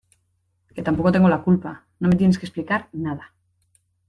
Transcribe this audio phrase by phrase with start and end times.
[0.75, 1.85] que tampoco tengo la culpa.
[1.99, 3.35] no me tienes que explicar nada.